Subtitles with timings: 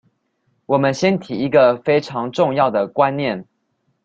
[0.65, 3.45] 我們先提一個非常重要的觀念